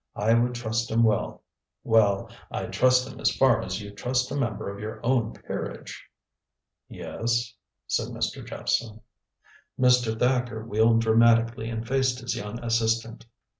[0.15, 1.37] I would trust him with
[1.83, 6.09] well, I'd trust him as far as you'd trust a member of your own peerage."
[6.89, 7.53] "Yes?"
[7.85, 8.43] said Mr.
[8.43, 9.01] Jephson.
[9.79, 10.17] Mr.
[10.17, 13.27] Thacker wheeled dramatically and faced his young assistant.